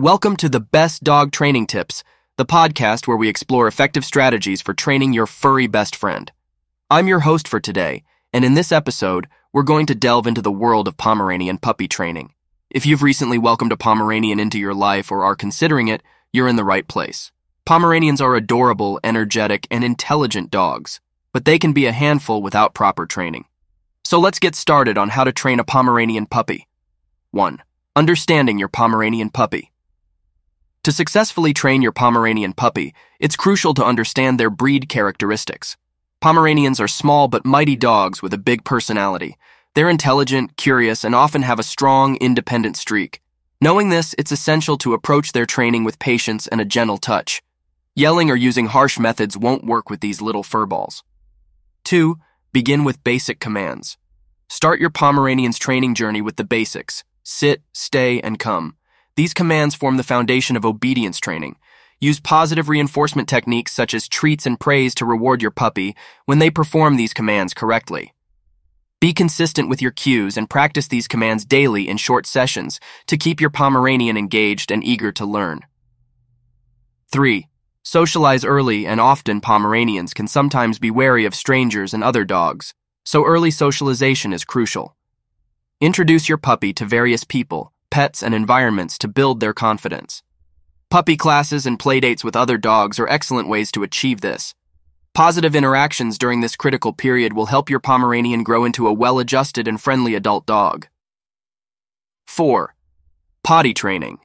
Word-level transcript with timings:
Welcome 0.00 0.36
to 0.36 0.48
the 0.48 0.60
Best 0.60 1.04
Dog 1.04 1.30
Training 1.30 1.66
Tips, 1.66 2.02
the 2.38 2.46
podcast 2.46 3.06
where 3.06 3.18
we 3.18 3.28
explore 3.28 3.68
effective 3.68 4.02
strategies 4.02 4.62
for 4.62 4.72
training 4.72 5.12
your 5.12 5.26
furry 5.26 5.66
best 5.66 5.94
friend. 5.94 6.32
I'm 6.88 7.06
your 7.06 7.20
host 7.20 7.46
for 7.46 7.60
today, 7.60 8.04
and 8.32 8.42
in 8.42 8.54
this 8.54 8.72
episode, 8.72 9.28
we're 9.52 9.62
going 9.62 9.84
to 9.84 9.94
delve 9.94 10.26
into 10.26 10.40
the 10.40 10.50
world 10.50 10.88
of 10.88 10.96
Pomeranian 10.96 11.58
puppy 11.58 11.86
training. 11.86 12.32
If 12.70 12.86
you've 12.86 13.02
recently 13.02 13.36
welcomed 13.36 13.72
a 13.72 13.76
Pomeranian 13.76 14.40
into 14.40 14.58
your 14.58 14.72
life 14.72 15.12
or 15.12 15.22
are 15.22 15.36
considering 15.36 15.88
it, 15.88 16.02
you're 16.32 16.48
in 16.48 16.56
the 16.56 16.64
right 16.64 16.88
place. 16.88 17.30
Pomeranians 17.66 18.22
are 18.22 18.36
adorable, 18.36 18.98
energetic, 19.04 19.66
and 19.70 19.84
intelligent 19.84 20.50
dogs, 20.50 20.98
but 21.34 21.44
they 21.44 21.58
can 21.58 21.74
be 21.74 21.84
a 21.84 21.92
handful 21.92 22.40
without 22.40 22.72
proper 22.72 23.04
training. 23.04 23.44
So 24.06 24.18
let's 24.18 24.38
get 24.38 24.54
started 24.54 24.96
on 24.96 25.10
how 25.10 25.24
to 25.24 25.32
train 25.32 25.60
a 25.60 25.64
Pomeranian 25.64 26.24
puppy. 26.24 26.68
1. 27.32 27.62
Understanding 27.94 28.58
your 28.58 28.68
Pomeranian 28.68 29.28
puppy. 29.28 29.69
To 30.84 30.92
successfully 30.92 31.52
train 31.52 31.82
your 31.82 31.92
Pomeranian 31.92 32.54
puppy, 32.54 32.94
it's 33.18 33.36
crucial 33.36 33.74
to 33.74 33.84
understand 33.84 34.40
their 34.40 34.48
breed 34.48 34.88
characteristics. 34.88 35.76
Pomeranians 36.22 36.80
are 36.80 36.88
small 36.88 37.28
but 37.28 37.44
mighty 37.44 37.76
dogs 37.76 38.22
with 38.22 38.32
a 38.32 38.38
big 38.38 38.64
personality. 38.64 39.36
They're 39.74 39.90
intelligent, 39.90 40.56
curious, 40.56 41.04
and 41.04 41.14
often 41.14 41.42
have 41.42 41.58
a 41.58 41.62
strong, 41.62 42.16
independent 42.16 42.78
streak. 42.78 43.20
Knowing 43.60 43.90
this, 43.90 44.14
it's 44.16 44.32
essential 44.32 44.78
to 44.78 44.94
approach 44.94 45.32
their 45.32 45.44
training 45.44 45.84
with 45.84 45.98
patience 45.98 46.46
and 46.46 46.62
a 46.62 46.64
gentle 46.64 46.96
touch. 46.96 47.42
Yelling 47.94 48.30
or 48.30 48.36
using 48.36 48.66
harsh 48.66 48.98
methods 48.98 49.36
won't 49.36 49.64
work 49.64 49.90
with 49.90 50.00
these 50.00 50.22
little 50.22 50.42
furballs. 50.42 51.02
2. 51.84 52.16
Begin 52.52 52.84
with 52.84 53.04
basic 53.04 53.38
commands. 53.38 53.98
Start 54.48 54.80
your 54.80 54.90
Pomeranian's 54.90 55.58
training 55.58 55.94
journey 55.94 56.22
with 56.22 56.36
the 56.36 56.44
basics 56.44 57.04
sit, 57.22 57.62
stay, 57.72 58.18
and 58.22 58.38
come. 58.38 58.76
These 59.20 59.34
commands 59.34 59.74
form 59.74 59.98
the 59.98 60.02
foundation 60.02 60.56
of 60.56 60.64
obedience 60.64 61.20
training. 61.20 61.56
Use 62.00 62.18
positive 62.18 62.70
reinforcement 62.70 63.28
techniques 63.28 63.70
such 63.70 63.92
as 63.92 64.08
treats 64.08 64.46
and 64.46 64.58
praise 64.58 64.94
to 64.94 65.04
reward 65.04 65.42
your 65.42 65.50
puppy 65.50 65.94
when 66.24 66.38
they 66.38 66.48
perform 66.48 66.96
these 66.96 67.12
commands 67.12 67.52
correctly. 67.52 68.14
Be 68.98 69.12
consistent 69.12 69.68
with 69.68 69.82
your 69.82 69.90
cues 69.90 70.38
and 70.38 70.48
practice 70.48 70.88
these 70.88 71.06
commands 71.06 71.44
daily 71.44 71.86
in 71.86 71.98
short 71.98 72.24
sessions 72.24 72.80
to 73.08 73.18
keep 73.18 73.42
your 73.42 73.50
Pomeranian 73.50 74.16
engaged 74.16 74.70
and 74.70 74.82
eager 74.82 75.12
to 75.12 75.26
learn. 75.26 75.66
3. 77.12 77.46
Socialize 77.82 78.42
early 78.42 78.86
and 78.86 79.02
often 79.02 79.42
Pomeranians 79.42 80.14
can 80.14 80.28
sometimes 80.28 80.78
be 80.78 80.90
wary 80.90 81.26
of 81.26 81.34
strangers 81.34 81.92
and 81.92 82.02
other 82.02 82.24
dogs, 82.24 82.72
so 83.04 83.26
early 83.26 83.50
socialization 83.50 84.32
is 84.32 84.46
crucial. 84.46 84.96
Introduce 85.78 86.26
your 86.26 86.38
puppy 86.38 86.72
to 86.72 86.86
various 86.86 87.24
people, 87.24 87.74
pets, 87.90 88.22
and 88.22 88.34
environments 88.34 88.96
to 88.98 89.08
build 89.08 89.40
their 89.40 89.52
confidence. 89.52 90.22
Puppy 90.90 91.16
classes 91.16 91.66
and 91.66 91.78
playdates 91.78 92.24
with 92.24 92.34
other 92.34 92.58
dogs 92.58 92.98
are 92.98 93.08
excellent 93.08 93.48
ways 93.48 93.70
to 93.72 93.82
achieve 93.82 94.20
this. 94.20 94.54
Positive 95.14 95.54
interactions 95.54 96.18
during 96.18 96.40
this 96.40 96.56
critical 96.56 96.92
period 96.92 97.32
will 97.32 97.46
help 97.46 97.68
your 97.68 97.80
Pomeranian 97.80 98.42
grow 98.42 98.64
into 98.64 98.86
a 98.86 98.92
well 98.92 99.18
adjusted 99.18 99.68
and 99.68 99.80
friendly 99.80 100.14
adult 100.14 100.46
dog. 100.46 100.86
4. 102.26 102.74
Potty 103.42 103.74
training. 103.74 104.18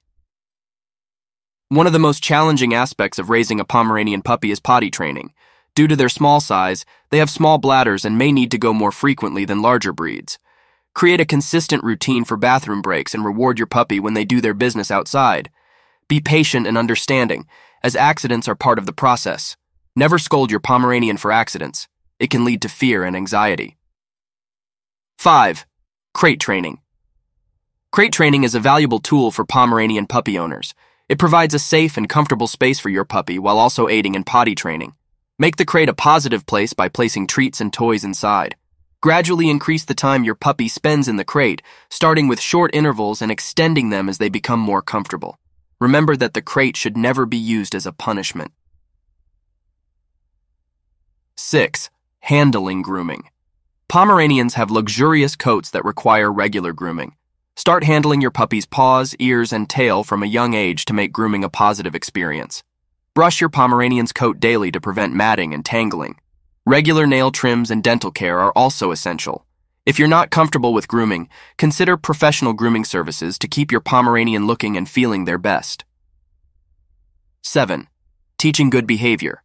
One 1.70 1.88
of 1.88 1.94
the 1.94 2.00
most 2.00 2.22
challenging 2.22 2.74
aspects 2.74 3.18
of 3.18 3.30
raising 3.32 3.60
a 3.60 3.66
Pomeranian 3.66 4.22
puppy 4.22 4.52
is 4.52 4.60
potty 4.60 4.92
training. 4.92 5.34
Due 5.74 5.88
to 5.88 5.96
their 5.96 6.10
small 6.10 6.40
size, 6.40 6.86
they 7.10 7.18
have 7.18 7.30
small 7.30 7.58
bladders 7.58 8.06
and 8.06 8.18
may 8.18 8.32
need 8.32 8.52
to 8.52 8.58
go 8.58 8.72
more 8.72 8.92
frequently 8.92 9.44
than 9.44 9.62
larger 9.62 9.92
breeds. 9.92 10.38
Create 10.96 11.20
a 11.20 11.26
consistent 11.26 11.84
routine 11.84 12.24
for 12.24 12.38
bathroom 12.38 12.82
breaks 12.82 13.14
and 13.14 13.26
reward 13.26 13.60
your 13.60 13.68
puppy 13.68 14.00
when 14.00 14.14
they 14.14 14.24
do 14.24 14.40
their 14.40 14.54
business 14.54 14.90
outside. 14.90 15.50
Be 16.08 16.22
patient 16.22 16.66
and 16.66 16.78
understanding, 16.78 17.48
as 17.84 17.98
accidents 17.98 18.48
are 18.48 18.56
part 18.56 18.80
of 18.80 18.86
the 18.86 18.94
process. 18.94 19.58
Never 19.94 20.18
scold 20.18 20.52
your 20.52 20.62
Pomeranian 20.62 21.18
for 21.18 21.34
accidents. 21.34 21.90
It 22.18 22.30
can 22.30 22.46
lead 22.46 22.62
to 22.62 22.70
fear 22.70 23.04
and 23.04 23.14
anxiety. 23.14 23.76
5. 25.18 25.66
Crate 26.14 26.40
training. 26.40 26.80
Crate 27.92 28.14
training 28.14 28.46
is 28.46 28.56
a 28.56 28.62
valuable 28.62 29.00
tool 29.00 29.32
for 29.32 29.44
Pomeranian 29.44 30.08
puppy 30.08 30.40
owners. 30.40 30.74
It 31.10 31.20
provides 31.20 31.54
a 31.54 31.60
safe 31.60 31.98
and 31.98 32.08
comfortable 32.08 32.48
space 32.48 32.80
for 32.80 32.90
your 32.90 33.04
puppy 33.04 33.38
while 33.38 33.60
also 33.60 33.90
aiding 33.90 34.16
in 34.16 34.24
potty 34.24 34.56
training. 34.56 34.94
Make 35.38 35.58
the 35.58 35.66
crate 35.66 35.90
a 35.90 35.94
positive 35.94 36.46
place 36.46 36.72
by 36.72 36.88
placing 36.88 37.28
treats 37.28 37.60
and 37.60 37.74
toys 37.74 38.06
inside. 38.06 38.56
Gradually 39.06 39.52
increase 39.52 39.86
the 39.86 39.94
time 39.94 40.24
your 40.24 40.34
puppy 40.34 40.68
spends 40.68 41.08
in 41.08 41.18
the 41.18 41.24
crate, 41.24 41.62
starting 41.92 42.28
with 42.28 42.42
short 42.42 42.74
intervals 42.74 43.22
and 43.22 43.32
extending 43.32 43.92
them 43.92 44.10
as 44.10 44.18
they 44.18 44.30
become 44.30 44.60
more 44.60 44.82
comfortable. 44.82 45.38
Remember 45.80 46.16
that 46.16 46.34
the 46.34 46.42
crate 46.42 46.76
should 46.76 46.98
never 46.98 47.28
be 47.28 47.38
used 47.38 47.76
as 47.76 47.86
a 47.86 47.92
punishment. 47.92 48.52
6. 51.38 51.92
Handling 52.22 52.82
grooming. 52.82 53.30
Pomeranians 53.90 54.56
have 54.56 54.72
luxurious 54.72 55.36
coats 55.36 55.70
that 55.70 55.86
require 55.86 56.34
regular 56.34 56.74
grooming. 56.74 57.14
Start 57.56 57.84
handling 57.84 58.22
your 58.22 58.32
puppy's 58.32 58.66
paws, 58.66 59.14
ears, 59.20 59.54
and 59.54 59.70
tail 59.70 60.04
from 60.04 60.24
a 60.24 60.34
young 60.40 60.56
age 60.56 60.84
to 60.86 60.94
make 60.94 61.14
grooming 61.14 61.44
a 61.44 61.50
positive 61.50 61.94
experience. 61.94 62.64
Brush 63.14 63.40
your 63.40 63.52
Pomeranian's 63.52 64.12
coat 64.12 64.40
daily 64.40 64.72
to 64.72 64.82
prevent 64.82 65.14
matting 65.14 65.54
and 65.54 65.64
tangling. 65.64 66.18
Regular 66.68 67.06
nail 67.06 67.30
trims 67.30 67.70
and 67.70 67.84
dental 67.84 68.10
care 68.10 68.40
are 68.40 68.52
also 68.56 68.90
essential. 68.90 69.46
If 69.86 70.00
you're 70.00 70.08
not 70.08 70.32
comfortable 70.32 70.74
with 70.74 70.88
grooming, 70.88 71.30
consider 71.60 71.96
professional 71.96 72.54
grooming 72.54 72.86
services 72.86 73.38
to 73.38 73.48
keep 73.48 73.72
your 73.72 73.82
Pomeranian 73.82 74.48
looking 74.48 74.76
and 74.76 74.90
feeling 74.90 75.26
their 75.26 75.38
best. 75.38 75.86
7. 77.44 77.88
Teaching 78.40 78.72
good 78.72 78.88
behavior. 78.88 79.44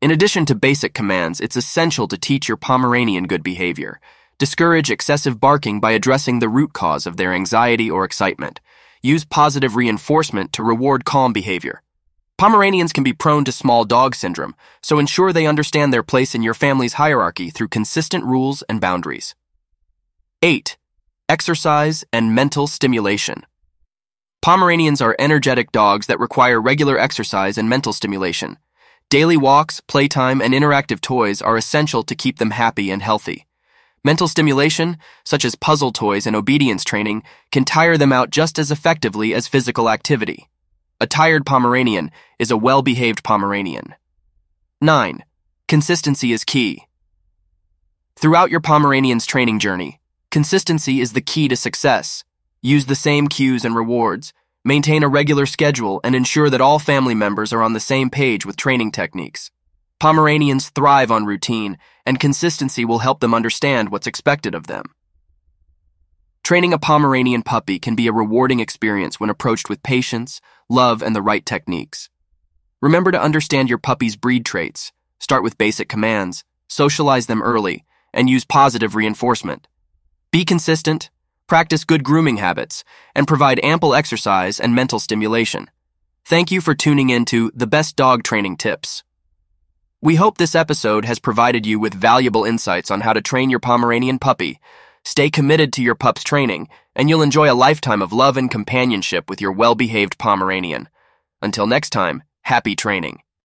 In 0.00 0.12
addition 0.12 0.46
to 0.46 0.54
basic 0.54 0.94
commands, 0.94 1.40
it's 1.40 1.56
essential 1.56 2.06
to 2.06 2.16
teach 2.16 2.46
your 2.46 2.56
Pomeranian 2.56 3.26
good 3.26 3.42
behavior. 3.42 4.00
Discourage 4.38 4.92
excessive 4.92 5.40
barking 5.40 5.80
by 5.80 5.90
addressing 5.90 6.38
the 6.38 6.48
root 6.48 6.72
cause 6.72 7.04
of 7.04 7.16
their 7.16 7.32
anxiety 7.32 7.90
or 7.90 8.04
excitement. 8.04 8.60
Use 9.02 9.24
positive 9.24 9.74
reinforcement 9.74 10.52
to 10.52 10.62
reward 10.62 11.04
calm 11.04 11.32
behavior. 11.32 11.82
Pomeranians 12.36 12.92
can 12.92 13.04
be 13.04 13.12
prone 13.12 13.44
to 13.44 13.52
small 13.52 13.84
dog 13.84 14.14
syndrome, 14.14 14.56
so 14.82 14.98
ensure 14.98 15.32
they 15.32 15.46
understand 15.46 15.92
their 15.92 16.02
place 16.02 16.34
in 16.34 16.42
your 16.42 16.54
family's 16.54 16.94
hierarchy 16.94 17.48
through 17.48 17.68
consistent 17.68 18.24
rules 18.24 18.62
and 18.62 18.80
boundaries. 18.80 19.36
8. 20.42 20.76
Exercise 21.28 22.04
and 22.12 22.34
mental 22.34 22.66
stimulation. 22.66 23.46
Pomeranians 24.42 25.00
are 25.00 25.16
energetic 25.18 25.70
dogs 25.70 26.08
that 26.08 26.18
require 26.18 26.60
regular 26.60 26.98
exercise 26.98 27.56
and 27.56 27.68
mental 27.68 27.92
stimulation. 27.92 28.58
Daily 29.08 29.36
walks, 29.36 29.80
playtime, 29.80 30.42
and 30.42 30.52
interactive 30.52 31.00
toys 31.00 31.40
are 31.40 31.56
essential 31.56 32.02
to 32.02 32.16
keep 32.16 32.38
them 32.38 32.50
happy 32.50 32.90
and 32.90 33.00
healthy. 33.00 33.46
Mental 34.02 34.26
stimulation, 34.26 34.98
such 35.24 35.44
as 35.44 35.54
puzzle 35.54 35.92
toys 35.92 36.26
and 36.26 36.34
obedience 36.34 36.82
training, 36.84 37.22
can 37.52 37.64
tire 37.64 37.96
them 37.96 38.12
out 38.12 38.30
just 38.30 38.58
as 38.58 38.72
effectively 38.72 39.32
as 39.32 39.48
physical 39.48 39.88
activity. 39.88 40.48
A 41.00 41.08
tired 41.08 41.44
Pomeranian 41.44 42.12
is 42.38 42.52
a 42.52 42.56
well 42.56 42.80
behaved 42.80 43.24
Pomeranian. 43.24 43.94
9. 44.80 45.24
Consistency 45.66 46.32
is 46.32 46.44
key. 46.44 46.86
Throughout 48.16 48.50
your 48.50 48.60
Pomeranian's 48.60 49.26
training 49.26 49.58
journey, 49.58 50.00
consistency 50.30 51.00
is 51.00 51.12
the 51.12 51.20
key 51.20 51.48
to 51.48 51.56
success. 51.56 52.22
Use 52.62 52.86
the 52.86 52.94
same 52.94 53.26
cues 53.26 53.64
and 53.64 53.74
rewards, 53.74 54.32
maintain 54.64 55.02
a 55.02 55.08
regular 55.08 55.46
schedule, 55.46 56.00
and 56.04 56.14
ensure 56.14 56.48
that 56.48 56.60
all 56.60 56.78
family 56.78 57.14
members 57.14 57.52
are 57.52 57.62
on 57.62 57.72
the 57.72 57.80
same 57.80 58.08
page 58.08 58.46
with 58.46 58.56
training 58.56 58.92
techniques. 58.92 59.50
Pomeranians 59.98 60.70
thrive 60.70 61.10
on 61.10 61.26
routine, 61.26 61.76
and 62.06 62.20
consistency 62.20 62.84
will 62.84 63.00
help 63.00 63.18
them 63.18 63.34
understand 63.34 63.88
what's 63.88 64.06
expected 64.06 64.54
of 64.54 64.68
them. 64.68 64.84
Training 66.44 66.74
a 66.74 66.78
Pomeranian 66.78 67.42
puppy 67.42 67.78
can 67.78 67.96
be 67.96 68.06
a 68.06 68.12
rewarding 68.12 68.60
experience 68.60 69.18
when 69.18 69.30
approached 69.30 69.70
with 69.70 69.82
patience, 69.82 70.42
love, 70.68 71.02
and 71.02 71.14
the 71.14 71.22
right 71.22 71.44
techniques. 71.44 72.08
Remember 72.80 73.10
to 73.10 73.20
understand 73.20 73.68
your 73.68 73.78
puppy's 73.78 74.16
breed 74.16 74.44
traits, 74.44 74.92
start 75.18 75.42
with 75.42 75.58
basic 75.58 75.88
commands, 75.88 76.44
socialize 76.68 77.26
them 77.26 77.42
early, 77.42 77.84
and 78.12 78.28
use 78.28 78.44
positive 78.44 78.94
reinforcement. 78.94 79.66
Be 80.30 80.44
consistent, 80.44 81.10
practice 81.46 81.84
good 81.84 82.04
grooming 82.04 82.38
habits, 82.38 82.84
and 83.14 83.28
provide 83.28 83.64
ample 83.64 83.94
exercise 83.94 84.58
and 84.60 84.74
mental 84.74 84.98
stimulation. 84.98 85.70
Thank 86.24 86.50
you 86.50 86.60
for 86.60 86.74
tuning 86.74 87.10
in 87.10 87.24
to 87.26 87.52
The 87.54 87.66
Best 87.66 87.96
Dog 87.96 88.22
Training 88.22 88.56
Tips. 88.56 89.02
We 90.00 90.16
hope 90.16 90.36
this 90.36 90.54
episode 90.54 91.04
has 91.06 91.18
provided 91.18 91.64
you 91.64 91.78
with 91.78 91.94
valuable 91.94 92.44
insights 92.44 92.90
on 92.90 93.00
how 93.00 93.12
to 93.14 93.22
train 93.22 93.48
your 93.48 93.60
Pomeranian 93.60 94.18
puppy 94.18 94.60
Stay 95.04 95.30
committed 95.30 95.72
to 95.72 95.82
your 95.82 95.94
pup's 95.94 96.24
training, 96.24 96.68
and 96.96 97.08
you'll 97.08 97.22
enjoy 97.22 97.50
a 97.50 97.54
lifetime 97.54 98.00
of 98.00 98.12
love 98.12 98.36
and 98.38 98.50
companionship 98.50 99.28
with 99.28 99.40
your 99.40 99.52
well 99.52 99.74
behaved 99.74 100.18
Pomeranian. 100.18 100.88
Until 101.42 101.66
next 101.66 101.90
time, 101.90 102.22
happy 102.42 102.74
training. 102.74 103.20